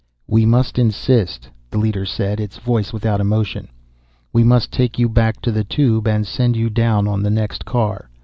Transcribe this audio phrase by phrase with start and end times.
[0.25, 3.67] "We must insist," the leader said, its voice without emotion.
[4.33, 7.65] "We must take you back to the Tube and send you down on the next
[7.65, 8.09] car.